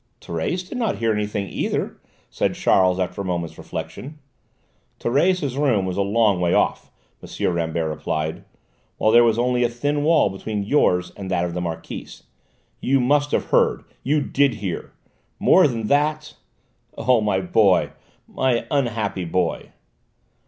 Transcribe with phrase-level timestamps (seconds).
[0.19, 2.01] "Thérèse did not hear anything either,"
[2.31, 4.17] said Charles after a moment's reflection.
[4.99, 6.89] "Thérèse's room was a long way off,"
[7.21, 7.53] M.
[7.53, 8.43] Rambert replied,
[8.97, 12.23] "while there was only a thin wall between yours and that of the Marquise.
[12.79, 14.91] You must have heard: you did hear!
[15.37, 16.33] More than that,
[16.97, 17.91] oh, my boy,
[18.27, 19.69] my unhappy boy!"